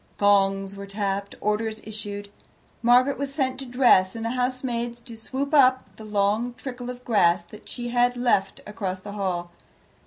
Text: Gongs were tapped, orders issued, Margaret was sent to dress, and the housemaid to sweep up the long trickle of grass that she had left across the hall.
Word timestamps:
Gongs 0.17 0.75
were 0.75 0.87
tapped, 0.87 1.35
orders 1.41 1.79
issued, 1.83 2.29
Margaret 2.81 3.19
was 3.19 3.31
sent 3.31 3.59
to 3.59 3.67
dress, 3.67 4.15
and 4.15 4.25
the 4.25 4.31
housemaid 4.31 4.95
to 5.05 5.15
sweep 5.15 5.53
up 5.53 5.95
the 5.95 6.05
long 6.05 6.55
trickle 6.55 6.89
of 6.89 7.05
grass 7.05 7.45
that 7.45 7.69
she 7.69 7.89
had 7.89 8.17
left 8.17 8.61
across 8.65 8.99
the 8.99 9.11
hall. 9.11 9.51